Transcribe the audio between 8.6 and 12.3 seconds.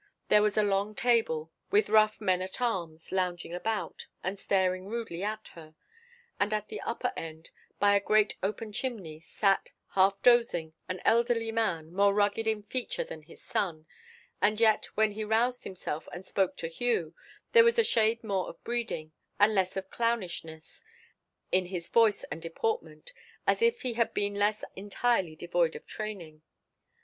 chimney, sat, half dozing, an elderly man, more